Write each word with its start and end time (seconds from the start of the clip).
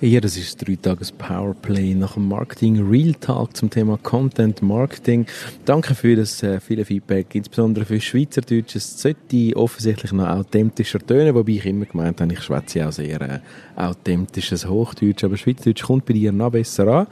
Ja, 0.00 0.20
das 0.20 0.36
ist 0.36 0.64
drei 0.64 0.76
Tages 0.76 1.10
Powerplay 1.10 1.92
nach 1.92 2.14
dem 2.14 2.28
Marketing 2.28 2.88
Real 2.88 3.14
Talk 3.14 3.56
zum 3.56 3.68
Thema 3.68 3.98
Content 4.00 4.62
Marketing. 4.62 5.26
Danke 5.64 5.92
für 5.96 6.14
das 6.14 6.40
äh, 6.44 6.60
viele 6.60 6.84
Feedback, 6.84 7.34
insbesondere 7.34 7.84
für 7.84 8.00
Schweizerdeutsch. 8.00 8.76
Es 8.76 9.00
sollte 9.00 9.56
offensichtlich 9.56 10.12
noch 10.12 10.28
authentischer 10.28 11.00
tönen, 11.00 11.34
wobei 11.34 11.52
ich 11.52 11.66
immer 11.66 11.84
gemeint 11.84 12.20
habe, 12.20 12.32
ich 12.32 12.42
schwätze 12.42 12.86
auch 12.86 12.92
sehr 12.92 13.20
äh, 13.20 13.40
authentisches 13.74 14.68
Hochdeutsch, 14.68 15.24
aber 15.24 15.36
Schweizerdeutsch 15.36 15.82
kommt 15.82 16.06
bei 16.06 16.14
dir 16.14 16.30
noch 16.30 16.52
besser 16.52 16.86
an. 16.86 17.06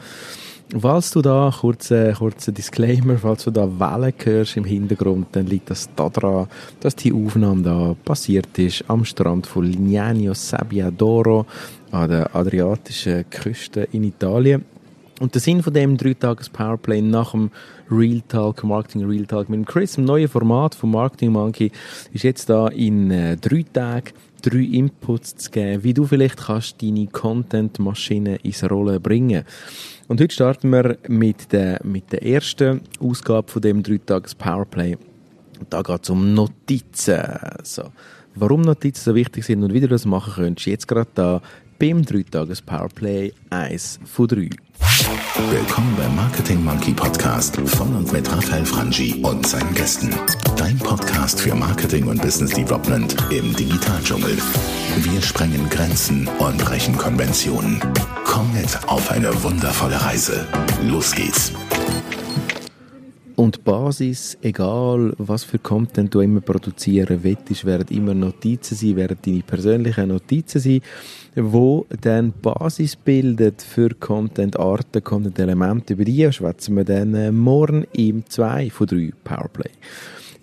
Falls 0.74 1.12
du 1.12 1.22
da, 1.22 1.52
kurzer 1.60 2.12
kurze 2.12 2.52
Disclaimer, 2.52 3.18
falls 3.18 3.44
du 3.44 3.52
da 3.52 3.68
Wellen 3.78 4.12
hörst 4.24 4.56
im 4.56 4.64
Hintergrund, 4.64 5.28
dann 5.30 5.46
liegt 5.46 5.70
das 5.70 5.88
daran, 5.94 6.48
dass 6.80 6.96
die 6.96 7.12
Aufnahme 7.12 7.62
da 7.62 7.96
passiert 8.04 8.58
ist 8.58 8.84
am 8.88 9.04
Strand 9.04 9.46
von 9.46 9.64
Lignano 9.64 10.34
Sabbiadoro 10.34 11.46
an 11.92 12.10
der 12.10 12.34
adriatischen 12.34 13.30
Küste 13.30 13.86
in 13.92 14.02
Italien. 14.02 14.64
Und 15.20 15.34
der 15.34 15.40
Sinn 15.40 15.62
von 15.62 15.72
dem 15.72 15.96
Dreitages 15.96 16.48
Powerplay 16.48 17.00
nach 17.00 17.30
dem 17.30 17.50
Real 17.88 18.20
Talk, 18.26 18.64
Marketing 18.64 19.04
Real 19.04 19.24
Talk 19.24 19.48
mit 19.48 19.64
Chris, 19.66 19.92
dem 19.92 20.04
neuen 20.04 20.28
Format 20.28 20.74
von 20.74 20.90
Marketing 20.90 21.30
Monkey, 21.30 21.70
ist 22.12 22.24
jetzt 22.24 22.50
da 22.50 22.66
in 22.68 23.12
äh, 23.12 23.36
drei 23.36 23.64
Tagen 23.72 24.10
drei 24.48 24.58
Inputs 24.58 25.34
zu 25.36 25.50
geben, 25.50 25.82
wie 25.82 25.94
du 25.94 26.06
vielleicht 26.06 26.36
kannst 26.36 26.80
deine 26.80 27.06
Content-Maschine 27.08 28.36
ins 28.36 28.62
Rollen 28.62 29.02
bringen. 29.02 29.44
Und 30.08 30.20
heute 30.20 30.32
starten 30.32 30.70
wir 30.70 30.98
mit 31.08 31.52
der, 31.52 31.80
mit 31.82 32.12
der 32.12 32.24
ersten 32.24 32.82
Ausgabe 33.00 33.50
von 33.50 33.62
dem 33.62 33.82
Dreitages 33.82 34.34
Powerplay. 34.34 34.96
Da 35.68 35.82
geht 35.82 36.04
es 36.04 36.10
um 36.10 36.34
Notizen. 36.34 37.22
So. 37.64 37.84
Warum 38.36 38.60
Notizen 38.60 39.02
so 39.02 39.14
wichtig 39.14 39.44
sind 39.44 39.64
und 39.64 39.72
wie 39.72 39.80
du 39.80 39.88
das 39.88 40.04
machen 40.04 40.34
könntest, 40.34 40.66
jetzt 40.66 40.86
gerade 40.86 41.10
da 41.14 41.42
beim 41.78 42.04
3 42.04 42.22
Tages 42.30 42.62
Powerplay 42.62 43.32
1 43.50 44.00
von 44.04 44.28
3. 44.28 44.50
Willkommen 45.50 45.94
beim 45.96 46.14
Marketing 46.14 46.64
Monkey 46.64 46.92
Podcast 46.92 47.56
von 47.56 47.94
und 47.96 48.12
mit 48.12 48.30
Raphael 48.30 48.64
Frangi 48.64 49.22
und 49.22 49.46
seinen 49.46 49.74
Gästen. 49.74 50.14
Dein 50.56 50.78
Podcast 50.78 51.40
für 51.40 51.54
Marketing 51.54 52.06
und 52.08 52.22
Business 52.22 52.52
Development 52.52 53.14
im 53.30 53.54
Digitaldschungel. 53.54 54.36
Wir 54.96 55.20
sprengen 55.20 55.68
Grenzen 55.68 56.26
und 56.38 56.58
brechen 56.58 56.96
Konventionen. 56.96 57.78
Komm 58.24 58.52
mit 58.54 58.66
auf 58.88 59.10
eine 59.10 59.30
wundervolle 59.42 60.00
Reise. 60.02 60.46
Los 60.82 61.14
geht's. 61.14 61.52
Und 63.36 63.64
Basis, 63.64 64.38
egal 64.40 65.12
was 65.18 65.44
für 65.44 65.58
Content 65.58 66.14
du 66.14 66.20
immer 66.20 66.40
produzieren 66.40 67.22
willst, 67.22 67.66
werden 67.66 67.94
immer 67.94 68.14
Notizen 68.14 68.76
sein, 68.76 68.96
werden 68.96 69.18
deine 69.22 69.42
persönlichen 69.42 70.08
Notizen 70.08 70.58
sein, 70.58 70.80
wo 71.34 71.84
dann 72.00 72.32
Basis 72.32 72.96
bildet 72.96 73.60
für 73.60 73.90
Content-Arten, 73.90 75.04
Content-Elemente. 75.04 75.92
Über 75.92 76.06
die 76.06 76.32
schwätzen 76.32 76.76
wir 76.76 76.84
dann 76.84 77.14
äh, 77.14 77.30
morgen 77.30 77.84
im 77.92 78.24
2 78.26 78.70
von 78.70 78.86
3 78.86 79.12
Powerplay. 79.22 79.70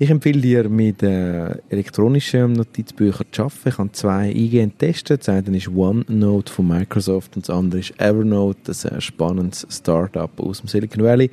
Ich 0.03 0.09
empfehle 0.09 0.41
dir, 0.41 0.67
mit 0.67 1.01
äh, 1.01 1.55
elektronischen 1.69 2.51
Notizbüchern 2.51 3.25
zu 3.31 3.43
arbeiten. 3.43 3.69
Ich 3.69 3.77
habe 3.77 3.91
zwei 3.93 4.31
eingehend 4.31 4.77
getestet. 4.77 5.21
Das 5.21 5.29
eine 5.29 5.55
ist 5.55 5.69
OneNote 5.69 6.51
von 6.51 6.67
Microsoft 6.67 7.37
und 7.37 7.47
das 7.47 7.55
andere 7.55 7.79
ist 7.79 7.97
Evernote, 8.01 8.59
das 8.65 8.83
ist 8.83 8.91
ein 8.91 8.99
spannendes 8.99 9.65
Startup 9.69 10.29
aus 10.41 10.59
dem 10.59 10.67
Silicon 10.67 11.05
Valley 11.05 11.31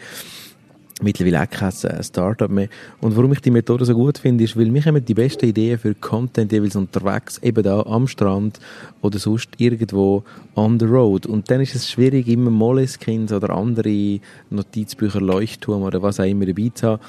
mittlerweile 1.02 1.42
auch 1.42 1.50
kein 1.50 1.72
äh, 1.84 2.02
Startup 2.02 2.50
mehr. 2.50 2.68
Und 3.00 3.16
warum 3.16 3.32
ich 3.32 3.40
die 3.40 3.50
Methode 3.50 3.84
so 3.84 3.94
gut 3.94 4.18
finde, 4.18 4.44
ist, 4.44 4.56
weil 4.56 4.66
mich 4.66 4.86
immer 4.86 5.00
die 5.00 5.14
besten 5.14 5.46
Ideen 5.46 5.78
für 5.78 5.94
Content 5.94 6.52
jeweils 6.52 6.76
unterwegs, 6.76 7.38
eben 7.38 7.62
da 7.62 7.80
am 7.80 8.06
Strand 8.06 8.60
oder 9.00 9.18
sonst 9.18 9.48
irgendwo 9.56 10.24
on 10.54 10.78
the 10.78 10.84
road. 10.84 11.24
Und 11.26 11.50
dann 11.50 11.60
ist 11.60 11.74
es 11.74 11.90
schwierig, 11.90 12.28
immer 12.28 12.50
Moleskins 12.50 13.32
oder 13.32 13.50
andere 13.50 14.20
Notizbücher, 14.50 15.20
Leuchtturm 15.22 15.82
oder 15.82 16.02
was 16.02 16.20
auch 16.20 16.24
immer 16.24 16.46
dabei 16.46 16.70
zu 16.74 16.86
haben 16.86 17.00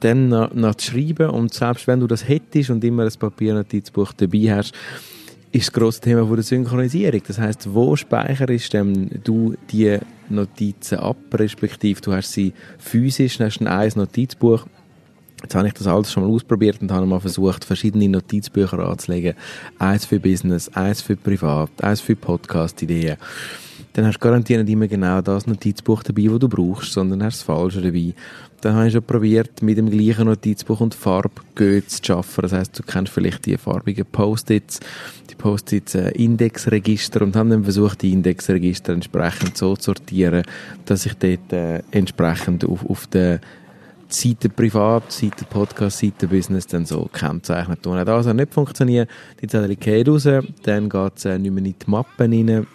dann 0.00 0.28
noch, 0.28 0.52
noch 0.54 0.74
zu 0.76 0.92
schreiben 0.92 1.30
und 1.30 1.52
selbst 1.52 1.86
wenn 1.86 2.00
du 2.00 2.06
das 2.06 2.28
hättest 2.28 2.70
und 2.70 2.84
immer 2.84 3.04
ein 3.04 3.12
Papiernotizbuch 3.18 4.12
dabei 4.12 4.54
hast, 4.54 4.74
ist 5.50 5.68
das 5.68 5.72
grosse 5.72 6.00
Thema 6.00 6.26
von 6.26 6.36
der 6.36 6.44
Synchronisierung. 6.44 7.22
Das 7.26 7.38
heißt, 7.38 7.72
wo 7.72 7.96
speicherst 7.96 8.74
ähm, 8.74 9.08
du 9.24 9.54
die 9.70 9.98
Notizen 10.28 10.98
ab, 10.98 11.16
respektive 11.32 12.00
du 12.00 12.12
hast 12.12 12.32
sie 12.32 12.52
physisch, 12.78 13.40
hast 13.40 13.60
ein 13.60 13.92
Notizbuch. 13.96 14.66
Jetzt 15.40 15.54
habe 15.54 15.68
ich 15.68 15.74
das 15.74 15.86
alles 15.86 16.12
schon 16.12 16.24
mal 16.24 16.32
ausprobiert 16.34 16.80
und 16.80 16.90
habe 16.90 17.06
mal 17.06 17.20
versucht, 17.20 17.64
verschiedene 17.64 18.08
Notizbücher 18.08 18.78
anzulegen. 18.80 19.34
Eins 19.78 20.04
für 20.04 20.18
Business, 20.18 20.68
eins 20.70 21.00
für 21.00 21.16
Privat, 21.16 21.70
eins 21.80 22.00
für 22.00 22.16
Podcast-Ideen 22.16 23.16
dann 23.98 24.06
hast 24.06 24.18
du 24.18 24.20
garantiert 24.20 24.62
nicht 24.62 24.72
immer 24.72 24.86
genau 24.86 25.20
das 25.20 25.48
Notizbuch 25.48 26.04
dabei, 26.04 26.28
das 26.28 26.38
du 26.38 26.48
brauchst, 26.48 26.92
sondern 26.92 27.20
hast 27.24 27.38
das 27.38 27.42
Falsche 27.42 27.82
dabei. 27.82 28.14
Dann 28.60 28.76
habe 28.76 28.86
ich 28.86 28.92
schon 28.92 29.02
probiert, 29.02 29.60
mit 29.60 29.76
dem 29.76 29.90
gleichen 29.90 30.26
Notizbuch 30.26 30.80
und 30.80 30.94
Farbgöt 30.94 31.90
zu 31.90 32.12
arbeiten. 32.12 32.42
Das 32.42 32.52
heißt, 32.52 32.78
du 32.78 32.84
kennst 32.84 33.12
vielleicht 33.12 33.46
die 33.46 33.56
farbigen 33.56 34.06
Post-its, 34.06 34.78
die 35.28 35.34
Post-its 35.34 35.96
äh, 35.96 36.10
Indexregister 36.10 37.22
und 37.22 37.34
haben 37.34 37.50
dann 37.50 37.64
versucht, 37.64 38.02
die 38.02 38.12
Indexregister 38.12 38.92
entsprechend 38.92 39.56
so 39.56 39.74
zu 39.74 39.86
sortieren, 39.86 40.44
dass 40.84 41.04
ich 41.04 41.14
dort 41.14 41.52
äh, 41.52 41.82
entsprechend 41.90 42.64
auf, 42.64 42.88
auf 42.88 43.08
der 43.08 43.40
Seite 44.08 44.48
privat, 44.48 45.10
Seite 45.10 45.44
Podcast, 45.44 45.98
Seite 45.98 46.28
Business 46.28 46.68
dann 46.68 46.86
so 46.86 47.10
kennzeichnet. 47.12 47.84
Und 47.84 47.96
das 48.06 48.26
hat 48.28 48.36
nicht 48.36 48.54
funktioniert. 48.54 49.10
Die 49.42 49.48
Zettel 49.48 49.76
raus, 50.08 50.28
dann 50.62 50.88
geht 50.88 51.12
es 51.16 51.24
äh, 51.24 51.36
nicht 51.36 51.52
mehr 51.52 51.64
in 51.64 51.74
die 51.76 51.90
Mappen 51.90 52.32
rein, 52.48 52.66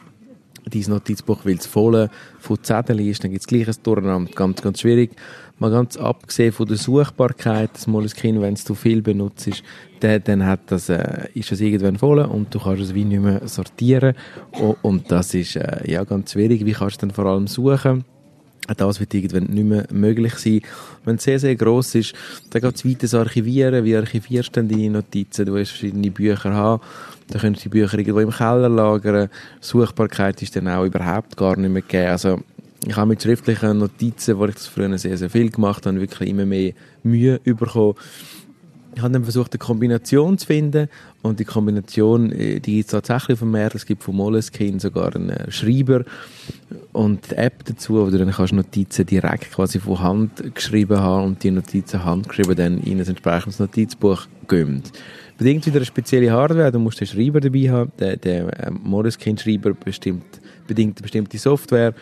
dein 0.70 0.84
Notizbuch, 0.88 1.46
weil 1.46 1.56
es 1.56 1.66
voll 1.66 2.10
von 2.40 2.64
Zetteln 2.64 3.00
ist, 3.00 3.24
dann 3.24 3.32
gibt 3.32 3.42
es 3.42 3.48
gleich 3.48 3.68
ein 3.68 3.76
Durcheinander, 3.84 4.32
ganz, 4.32 4.62
ganz 4.62 4.82
schwierig. 4.82 5.12
Mal 5.60 5.72
ganz 5.72 5.98
abgesehen 5.98 6.52
von 6.52 6.68
der 6.68 6.78
Suchbarkeit 6.78 7.76
des 7.76 7.88
Moleskine, 7.88 8.42
wenn 8.42 8.56
es 8.56 8.64
du 8.64 8.74
viel 8.74 9.02
benutzt, 9.02 9.64
dann, 10.00 10.24
dann 10.24 10.46
hat 10.46 10.62
das, 10.68 10.90
äh, 10.90 11.28
ist 11.36 11.52
das 11.52 11.62
irgendwann 11.62 11.98
voll 11.98 12.20
und 12.20 12.54
du 12.54 12.60
kannst 12.60 12.82
es 12.82 12.94
wie 12.94 13.06
nicht 13.06 13.22
mehr 13.22 13.48
sortieren 13.48 14.16
und, 14.60 14.78
und 14.82 15.12
das 15.12 15.34
ist 15.34 15.56
äh, 15.56 15.90
ja 15.90 16.04
ganz 16.04 16.34
schwierig. 16.34 16.66
Wie 16.66 16.74
kannst 16.74 17.02
du 17.02 17.08
dann 17.08 17.16
vor 17.16 17.26
allem 17.26 17.48
suchen? 17.48 18.04
Das 18.68 19.00
wird 19.00 19.14
irgendwann 19.14 19.54
nicht 19.54 19.66
mehr 19.66 19.86
möglich 19.92 20.36
sein. 20.36 20.62
Wenn 21.04 21.16
es 21.16 21.24
sehr, 21.24 21.40
sehr 21.40 21.56
gross 21.56 21.96
ist, 21.96 22.14
dann 22.52 22.62
geht 22.62 22.76
es 22.76 22.86
weiter 22.86 23.20
Archivieren. 23.20 23.84
Wie 23.84 23.96
archivierst 23.96 24.56
du 24.56 24.62
denn 24.62 24.70
deine 24.70 24.90
Notizen? 24.90 25.46
Du 25.46 25.58
hast 25.58 25.72
verschiedene 25.72 26.12
Bücher 26.12 26.54
haben. 26.54 26.82
Dann 27.28 27.42
könntest 27.42 27.66
du 27.66 27.70
die 27.70 27.80
Bücher 27.80 27.98
irgendwo 27.98 28.20
im 28.20 28.32
Keller 28.32 28.70
lagern. 28.70 29.30
Suchbarkeit 29.60 30.42
ist 30.42 30.56
dann 30.56 30.68
auch 30.70 30.86
überhaupt 30.86 31.36
gar 31.36 31.58
nicht 31.58 31.72
mehr 31.72 31.82
gegeben. 31.82 32.08
Also, 32.08 32.40
ich 32.86 32.96
habe 32.96 33.10
mit 33.10 33.22
schriftlichen 33.22 33.78
Notizen, 33.78 34.38
wo 34.38 34.46
ich 34.46 34.56
das 34.56 34.68
früher 34.68 34.98
sehr, 34.98 35.18
sehr 35.18 35.30
viel 35.30 35.50
gemacht 35.50 35.86
habe, 35.86 36.00
wirklich 36.00 36.30
immer 36.30 36.46
mehr 36.46 36.74
Mühe 37.04 37.40
bekommen 37.40 37.96
ich 38.96 39.02
habe 39.02 39.14
dann 39.14 39.24
versucht, 39.24 39.54
eine 39.54 39.60
Kombination 39.60 40.38
zu 40.38 40.48
finden 40.48 40.88
und 41.22 41.40
die 41.40 41.46
Kombination, 41.46 42.32
äh, 42.32 42.60
die 42.60 42.76
gibt 42.78 42.86
es 42.86 42.92
tatsächlich 42.92 43.40
von 43.40 43.52
mehr. 43.52 43.74
Es 43.74 43.86
gibt 43.86 44.04
von 44.04 44.16
Moleskine 44.16 44.80
sogar 44.80 45.16
einen 45.16 45.30
äh, 45.30 45.52
Schreiber 45.52 46.04
und 46.92 47.32
die 47.32 47.36
App 47.36 47.66
dazu, 47.66 48.06
wo 48.06 48.10
du 48.10 48.18
dann 48.18 48.32
kannst 48.32 48.54
Notizen 48.54 49.06
direkt 49.06 49.52
quasi 49.52 49.80
von 49.80 50.00
Hand 50.00 50.56
geschrieben 50.56 51.00
haben 51.00 51.26
und 51.26 51.44
die 51.44 51.52
Notizen 51.52 52.04
handgeschrieben 52.04 52.56
dann 52.56 52.80
in 52.80 53.00
ein 53.00 53.08
entsprechendes 53.08 53.60
Notizbuch 53.60 54.28
gömmt. 54.48 54.92
Bedingt 55.38 55.66
wieder 55.66 55.78
eine 55.78 55.86
spezielle 55.86 56.32
Hardware, 56.32 56.72
du 56.72 56.80
musst 56.80 57.00
den 57.00 57.08
Schreiber 57.08 57.42
dabei 57.42 57.70
haben, 57.70 57.92
der, 58.00 58.18
der 58.18 58.68
äh, 58.68 58.72
Moleskine-Schreiber 58.72 59.74
bestimmt, 59.74 60.26
bedingt 60.68 60.98
eine 60.98 61.04
bestimmte 61.04 61.38
Software 61.38 61.94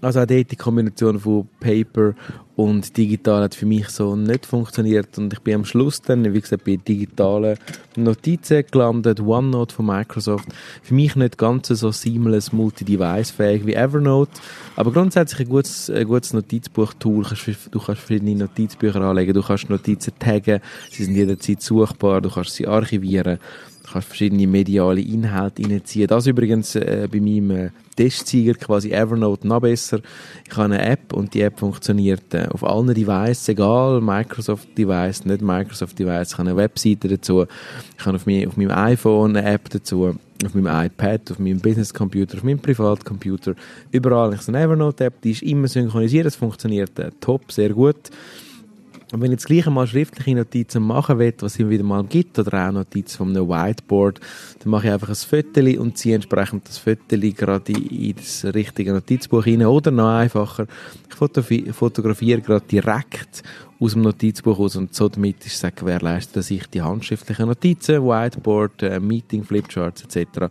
also 0.00 0.20
auch 0.20 0.26
dort 0.26 0.50
die 0.50 0.56
Kombination 0.56 1.18
von 1.18 1.48
Paper 1.60 2.14
und 2.56 2.96
digital 2.96 3.42
hat 3.42 3.54
für 3.54 3.66
mich 3.66 3.90
so 3.90 4.16
nicht 4.16 4.46
funktioniert 4.46 5.18
und 5.18 5.32
ich 5.32 5.40
bin 5.40 5.56
am 5.56 5.64
Schluss 5.66 6.00
dann, 6.00 6.32
wie 6.32 6.40
gesagt, 6.40 6.64
bei 6.64 6.76
digitalen 6.76 7.58
Notizen 7.96 8.64
gelandet, 8.70 9.20
OneNote 9.20 9.74
von 9.74 9.86
Microsoft. 9.86 10.48
Für 10.82 10.94
mich 10.94 11.14
nicht 11.16 11.36
ganz 11.36 11.68
so 11.68 11.92
seamless, 11.92 12.52
multi-device-fähig 12.52 13.66
wie 13.66 13.74
Evernote, 13.74 14.32
aber 14.74 14.90
grundsätzlich 14.90 15.40
ein 15.40 15.50
gutes, 15.50 15.90
ein 15.90 16.06
gutes 16.06 16.32
Notizbuch-Tool. 16.32 17.26
Du 17.70 17.78
kannst 17.78 18.02
verschiedene 18.02 18.34
Notizbücher 18.34 19.02
anlegen, 19.02 19.34
du 19.34 19.42
kannst 19.42 19.68
Notizen 19.68 20.14
taggen, 20.18 20.60
sie 20.90 21.04
sind 21.04 21.14
jederzeit 21.14 21.60
suchbar, 21.60 22.22
du 22.22 22.30
kannst 22.30 22.54
sie 22.54 22.66
archivieren. 22.66 23.38
Du 23.86 23.92
kannst 23.92 24.08
verschiedene 24.08 24.48
mediale 24.48 25.00
Inhalte 25.00 25.62
reinziehen. 25.62 26.08
Das 26.08 26.26
übrigens 26.26 26.74
äh, 26.74 27.06
bei 27.10 27.20
meinem 27.20 27.50
äh, 27.52 27.70
Testsieger 27.94 28.54
quasi 28.54 28.90
Evernote 28.90 29.46
noch 29.46 29.60
besser. 29.60 30.00
Ich 30.44 30.56
habe 30.56 30.64
eine 30.64 30.84
App 30.84 31.12
und 31.12 31.32
die 31.34 31.42
App 31.42 31.60
funktioniert 31.60 32.34
äh, 32.34 32.45
auf 32.50 32.64
allen 32.64 32.94
Devices, 32.94 33.48
egal 33.48 34.00
Microsoft 34.00 34.76
Device, 34.76 35.24
nicht 35.24 35.42
Microsoft 35.42 35.98
Device. 35.98 36.32
Ich 36.32 36.38
habe 36.38 36.48
eine 36.48 36.56
Webseite 36.56 37.08
dazu. 37.08 37.46
Ich 37.98 38.06
habe 38.06 38.16
auf, 38.16 38.26
mein, 38.26 38.46
auf 38.46 38.56
meinem 38.56 38.70
iPhone 38.70 39.36
eine 39.36 39.48
App 39.48 39.68
dazu 39.70 40.16
auf 40.44 40.54
meinem 40.54 40.86
iPad, 40.86 41.30
auf 41.30 41.38
meinem 41.38 41.60
Business-Computer, 41.60 42.36
auf 42.36 42.44
meinem 42.44 42.58
Privatcomputer, 42.58 43.54
überall. 43.90 44.34
Ich 44.34 44.40
habe 44.40 44.48
eine 44.48 44.64
Evernote-App, 44.66 45.20
die 45.22 45.30
ist 45.30 45.42
immer 45.42 45.68
synchronisiert, 45.68 46.26
es 46.26 46.36
funktioniert 46.36 46.98
äh, 46.98 47.10
top, 47.20 47.50
sehr 47.50 47.70
gut. 47.70 48.10
Und 49.12 49.20
wenn 49.20 49.30
ich 49.30 49.36
jetzt 49.36 49.46
gleich 49.46 49.66
einmal 49.66 49.86
schriftliche 49.86 50.34
Notizen 50.34 50.82
machen 50.82 51.20
will, 51.20 51.32
was 51.38 51.58
immer 51.58 51.70
wieder 51.70 51.84
mal 51.84 52.02
gibt, 52.04 52.38
oder 52.40 52.68
auch 52.68 52.72
Notizen 52.72 53.18
von 53.18 53.28
einem 53.28 53.48
Whiteboard, 53.48 54.18
dann 54.58 54.70
mache 54.70 54.88
ich 54.88 54.92
einfach 54.92 55.10
ein 55.10 55.14
Foto 55.14 55.80
und 55.80 55.96
ziehe 55.96 56.16
entsprechend 56.16 56.68
das 56.68 56.78
Foto 56.78 57.16
gerade 57.16 57.72
in 57.72 58.16
das 58.16 58.44
richtige 58.52 58.92
Notizbuch 58.92 59.46
rein. 59.46 59.64
Oder 59.64 59.92
noch 59.92 60.08
einfacher, 60.08 60.66
ich 61.08 61.72
fotografiere 61.72 62.40
gerade 62.40 62.66
direkt 62.66 63.44
aus 63.78 63.92
dem 63.92 64.02
Notizbuch 64.02 64.58
aus 64.58 64.74
und 64.74 64.94
so 64.94 65.08
damit 65.08 65.44
ist 65.46 65.62
es 65.62 65.74
gewährleistet, 65.74 66.36
dass 66.36 66.50
ich 66.50 66.66
die 66.66 66.82
handschriftlichen 66.82 67.46
Notizen, 67.46 68.02
Whiteboard, 68.02 68.82
äh, 68.82 68.98
Meeting, 68.98 69.44
Flipcharts 69.44 70.02
etc. 70.02 70.48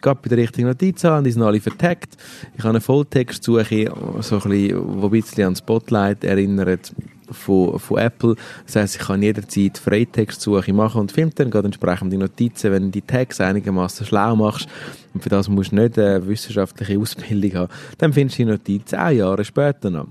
gerade 0.00 0.20
bei 0.22 0.28
der 0.28 0.38
richtigen 0.38 0.68
Notiz 0.68 1.04
an, 1.04 1.22
die 1.22 1.30
sind 1.30 1.42
alle 1.42 1.60
vertagt. 1.60 2.16
Ich 2.56 2.60
habe 2.60 2.70
eine 2.70 2.80
Volltextsuche, 2.80 3.92
so 4.20 4.36
ein 4.36 4.50
bisschen, 4.50 5.00
wo 5.00 5.06
ein 5.06 5.10
bisschen 5.10 5.48
an 5.48 5.56
Spotlight 5.56 6.24
erinnert 6.24 6.92
von, 7.32 7.78
von 7.78 7.98
Apple. 7.98 8.36
Das 8.66 8.76
heisst, 8.76 8.96
ich 8.96 9.06
kann 9.06 9.22
jederzeit 9.22 9.78
Freitextsuche 9.78 10.72
machen 10.72 11.00
und 11.00 11.16
dann 11.16 11.50
gerade 11.50 11.66
entsprechend 11.66 12.12
die 12.12 12.16
Notizen, 12.16 12.72
wenn 12.72 12.84
du 12.84 12.90
die 12.90 13.02
Tags 13.02 13.40
einigermaßen 13.40 14.06
schlau 14.06 14.36
machst 14.36 14.68
und 15.14 15.22
für 15.22 15.28
das 15.28 15.48
musst 15.48 15.72
du 15.72 15.76
nicht 15.76 15.98
eine 15.98 16.26
wissenschaftliche 16.26 16.98
Ausbildung 16.98 17.54
haben, 17.54 17.72
dann 17.98 18.12
findest 18.12 18.38
du 18.38 18.44
die 18.44 18.50
Notizen 18.50 18.98
auch 18.98 19.10
Jahre 19.10 19.44
später 19.44 19.90
noch. 19.90 20.08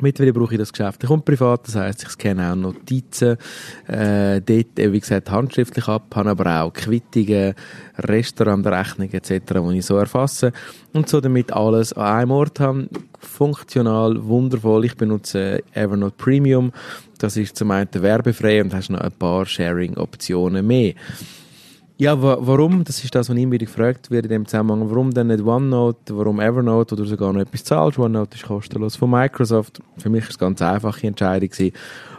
Mittlerweile 0.00 0.32
brauche 0.32 0.54
ich 0.54 0.58
das 0.58 0.72
geschäftlich 0.72 1.10
und 1.10 1.24
privat, 1.24 1.68
das 1.68 1.76
heisst, 1.76 2.02
ich 2.02 2.08
scanne 2.08 2.50
auch 2.50 2.56
Notizen, 2.56 3.36
äh, 3.86 4.40
dort, 4.40 4.76
wie 4.76 5.00
gesagt, 5.00 5.30
handschriftlich 5.30 5.86
ab, 5.86 6.12
habe 6.14 6.30
aber 6.30 6.62
auch 6.62 6.72
Quittungen, 6.72 7.54
Restaurantrechnungen 7.98 9.14
etc., 9.14 9.60
die 9.70 9.78
ich 9.78 9.86
so 9.86 9.96
erfasse 9.96 10.52
und 10.92 11.08
so 11.08 11.20
damit 11.20 11.52
alles 11.52 11.92
an 11.92 12.16
einem 12.16 12.30
Ort 12.32 12.58
habe. 12.58 12.88
Funktional, 13.24 14.24
wundervoll. 14.24 14.84
Ich 14.84 14.96
benutze 14.96 15.62
Evernote 15.72 16.14
Premium. 16.16 16.72
Das 17.18 17.36
ist 17.36 17.56
zum 17.56 17.70
einen 17.70 17.88
werbefrei 17.94 18.60
und 18.62 18.74
hast 18.74 18.90
noch 18.90 19.00
ein 19.00 19.12
paar 19.12 19.46
Sharing-Optionen 19.46 20.66
mehr. 20.66 20.94
Ja, 21.98 22.20
wa 22.20 22.36
warum? 22.40 22.82
Das 22.82 23.04
ist 23.04 23.14
das, 23.14 23.28
was 23.28 23.36
immer 23.36 23.58
gefragt 23.58 24.10
wird 24.10 24.24
in 24.24 24.30
dem 24.30 24.46
Zusammenhang. 24.46 24.90
Warum 24.90 25.12
denn 25.12 25.28
nicht 25.28 25.44
OneNote? 25.44 26.16
Warum 26.16 26.40
Evernote? 26.40 26.94
Oder 26.96 27.04
sogar 27.04 27.32
noch 27.32 27.40
etwas 27.40 27.62
zahlst? 27.62 27.98
OneNote 27.98 28.36
ist 28.36 28.44
kostenlos 28.44 28.96
von 28.96 29.10
Microsoft. 29.10 29.80
Für 29.98 30.10
mich 30.10 30.24
ist 30.24 30.30
es 30.30 30.38
ganz 30.38 30.60
einfache 30.60 31.06
Entscheidung 31.06 31.48
gewesen. 31.48 31.72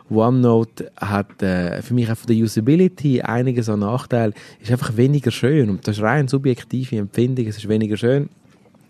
OneNote 0.10 0.92
hat 0.96 1.42
äh, 1.44 1.82
für 1.82 1.94
mich 1.94 2.10
auch 2.10 2.16
von 2.16 2.28
der 2.28 2.38
Usability 2.38 3.22
einiges 3.22 3.68
an 3.68 3.80
Nachteilen. 3.82 4.34
Ist 4.62 4.72
einfach 4.72 4.96
weniger 4.96 5.32
schön 5.32 5.70
und 5.70 5.86
das 5.88 5.98
ist 5.98 6.04
rein 6.04 6.28
subjektive 6.28 6.96
Empfindung. 6.98 7.48
Es 7.48 7.58
ist 7.58 7.68
weniger 7.68 7.98
schön 7.98 8.30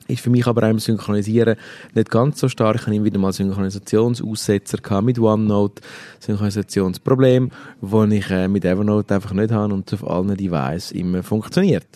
ist 0.07 0.21
für 0.21 0.29
mich 0.29 0.47
aber 0.47 0.63
auch 0.63 0.71
im 0.71 0.79
Synchronisieren 0.79 1.55
nicht 1.93 2.09
ganz 2.09 2.39
so 2.39 2.49
stark. 2.49 2.75
Ich 2.75 2.87
habe 2.87 3.03
wieder 3.03 3.19
mal 3.19 3.33
Synchronisationsaussetzer 3.33 4.77
gehabt 4.77 5.05
mit 5.05 5.19
OneNote, 5.19 5.81
Synchronisationsproblem, 6.19 7.51
wo 7.81 8.03
ich 8.05 8.29
äh, 8.29 8.47
mit 8.47 8.65
Evernote 8.65 9.15
einfach 9.15 9.33
nicht 9.33 9.51
habe 9.51 9.73
und 9.73 9.91
auf 9.93 10.07
allen 10.07 10.35
Devices 10.35 10.91
immer 10.91 11.23
funktioniert. 11.23 11.87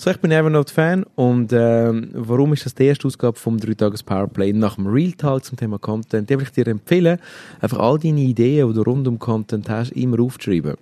So, 0.00 0.10
ich 0.10 0.18
bin 0.18 0.30
Evernote-Fan 0.30 1.04
und 1.16 1.52
äh, 1.52 1.90
warum 2.12 2.52
ist 2.52 2.64
das 2.64 2.74
die 2.76 2.84
erste 2.84 3.08
Ausgabe 3.08 3.36
vom 3.36 3.58
3 3.58 3.74
Tages 3.74 4.04
Powerplay 4.04 4.52
nach 4.52 4.76
dem 4.76 4.86
Real 4.86 5.10
Talk 5.10 5.44
zum 5.44 5.58
Thema 5.58 5.80
Content? 5.80 6.30
Die 6.30 6.34
würde 6.34 6.44
ich 6.44 6.52
dir 6.52 6.68
empfehlen, 6.68 7.18
einfach 7.60 7.80
all 7.80 7.98
deine 7.98 8.20
Ideen, 8.20 8.68
die 8.68 8.74
du 8.74 8.82
rund 8.82 9.08
um 9.08 9.18
Content 9.18 9.68
hast, 9.68 9.90
immer 9.90 10.20
aufzuschreiben 10.20 10.76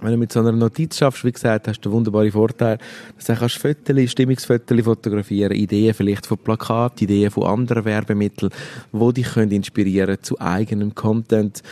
wenn 0.00 0.12
du 0.12 0.16
mit 0.18 0.32
so 0.32 0.40
einer 0.40 0.52
Notiz 0.52 0.98
schaffst, 0.98 1.24
wie 1.24 1.32
gesagt, 1.32 1.66
hast 1.66 1.80
du 1.80 1.88
den 1.88 1.96
wunderbaren 1.96 2.30
Vorteil, 2.30 2.78
dass 3.16 3.26
du 3.26 3.34
kannst 3.34 3.56
Fotos, 3.56 4.10
Stimmungsfotos 4.10 4.80
fotografieren, 4.82 5.52
Ideen 5.52 5.94
vielleicht 5.94 6.26
von 6.26 6.38
Plakaten, 6.38 7.04
Ideen 7.04 7.30
von 7.30 7.44
anderen 7.44 7.84
Werbemitteln, 7.84 8.52
die 8.92 9.12
dich 9.14 9.32
können 9.32 9.50
inspirieren 9.50 10.18
zu 10.20 10.38
eigenem 10.40 10.94
Content. 10.94 11.62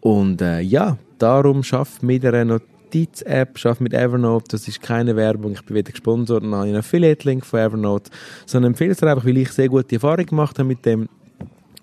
Und 0.00 0.40
äh, 0.40 0.60
ja, 0.60 0.96
darum 1.18 1.62
schaff 1.62 2.00
mit 2.02 2.24
einer 2.24 2.44
Notiz-App, 2.44 3.58
schaff 3.58 3.80
mit 3.80 3.92
Evernote, 3.92 4.46
das 4.50 4.68
ist 4.68 4.80
keine 4.80 5.16
Werbung, 5.16 5.52
ich 5.52 5.62
bin 5.64 5.76
weder 5.76 5.90
gesponsert, 5.90 6.44
noch 6.44 6.60
einen 6.60 6.76
Affiliate-Link 6.76 7.44
von 7.44 7.60
Evernote, 7.60 8.10
sondern 8.46 8.72
empfehle 8.72 8.92
es 8.92 8.98
dir 8.98 9.08
einfach, 9.08 9.26
weil 9.26 9.36
ich 9.36 9.50
sehr 9.50 9.68
gute 9.68 9.96
Erfahrung 9.96 10.26
gemacht 10.26 10.58
habe 10.58 10.68
mit 10.68 10.86
dem 10.86 11.08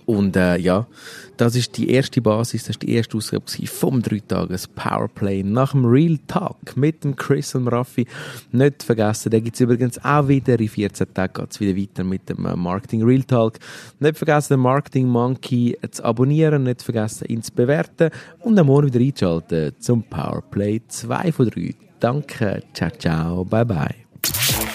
und 0.06 0.36
äh, 0.36 0.58
ja, 0.58 0.88
das 1.38 1.56
ist 1.56 1.78
die 1.78 1.90
erste 1.90 2.22
Basis, 2.22 2.64
das 2.64 2.72
ist 2.72 2.84
die 2.84 2.94
erste 2.94 3.18
Ausgabe 3.18 3.46
vom 3.66 4.02
3 4.02 4.20
Tages 4.28 4.68
Powerplay 4.68 5.44
nach 5.44 5.72
dem 5.72 5.86
Real 5.86 6.18
Talk 6.28 6.78
mit 6.78 7.04
dem 7.04 7.16
Chris 7.16 7.56
und 7.56 7.68
Raffi. 7.68 8.06
Nicht 8.52 8.84
vergessen, 8.84 9.32
da 9.32 9.40
gibt 9.40 9.56
es 9.56 9.62
übrigens 9.62 10.04
auch 10.04 10.28
wieder, 10.28 10.60
in 10.60 10.70
14 10.70 11.14
Tagen 11.14 11.34
geht 11.34 11.52
es 11.52 11.60
wieder 11.60 11.78
weiter 11.78 12.04
mit 12.04 12.30
dem 12.30 12.46
äh, 12.46 12.56
Marketing 12.56 13.04
Real 13.04 13.24
Talk. 13.24 13.60
Nicht 14.00 14.18
vergessen, 14.18 14.54
den 14.54 14.60
Marketing 14.62 15.08
Monkey 15.08 15.78
zu 15.92 16.04
abonnieren, 16.04 16.64
nicht 16.64 16.82
vergessen, 16.82 17.26
ihn 17.28 17.42
zu 17.42 17.52
bewerten 17.54 18.12
und 18.40 18.58
am 18.60 18.68
Morgen 18.68 18.94
wieder 18.94 19.00
einschalten 19.00 19.74
zum 19.80 20.04
Powerplay 20.04 20.82
2 20.88 21.32
von 21.32 21.50
3. 21.50 21.76
Danke, 22.00 22.64
ciao, 22.74 22.92
ciao, 22.92 23.46
bye, 23.46 23.66
bye. 23.66 24.75